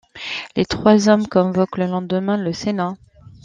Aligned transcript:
Les 0.55 0.65
trois 0.65 1.09
hommes 1.09 1.27
convoquent 1.27 1.77
le 1.77 1.85
lendemain 1.85 2.35
le 2.35 2.53
Sénat. 2.53 2.95